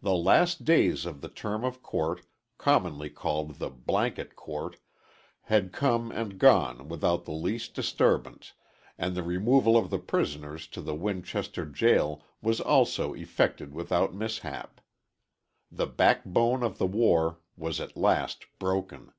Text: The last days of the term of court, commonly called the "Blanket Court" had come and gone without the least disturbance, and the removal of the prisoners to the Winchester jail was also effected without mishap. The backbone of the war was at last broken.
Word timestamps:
The 0.00 0.14
last 0.14 0.64
days 0.64 1.04
of 1.04 1.20
the 1.20 1.28
term 1.28 1.64
of 1.64 1.82
court, 1.82 2.20
commonly 2.58 3.10
called 3.10 3.56
the 3.56 3.70
"Blanket 3.70 4.36
Court" 4.36 4.76
had 5.46 5.72
come 5.72 6.12
and 6.12 6.38
gone 6.38 6.88
without 6.88 7.24
the 7.24 7.32
least 7.32 7.74
disturbance, 7.74 8.52
and 8.96 9.16
the 9.16 9.24
removal 9.24 9.76
of 9.76 9.90
the 9.90 9.98
prisoners 9.98 10.68
to 10.68 10.80
the 10.80 10.94
Winchester 10.94 11.66
jail 11.66 12.22
was 12.40 12.60
also 12.60 13.14
effected 13.14 13.74
without 13.74 14.14
mishap. 14.14 14.80
The 15.72 15.88
backbone 15.88 16.62
of 16.62 16.78
the 16.78 16.86
war 16.86 17.40
was 17.56 17.80
at 17.80 17.96
last 17.96 18.46
broken. 18.60 19.12